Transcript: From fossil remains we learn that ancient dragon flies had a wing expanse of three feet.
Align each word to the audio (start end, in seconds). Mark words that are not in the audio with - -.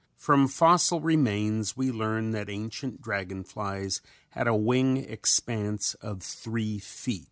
From 0.17 0.47
fossil 0.47 0.99
remains 0.99 1.77
we 1.77 1.91
learn 1.91 2.31
that 2.31 2.49
ancient 2.49 3.03
dragon 3.03 3.43
flies 3.43 4.01
had 4.31 4.47
a 4.47 4.55
wing 4.55 4.97
expanse 4.97 5.93
of 5.93 6.23
three 6.23 6.79
feet. 6.79 7.19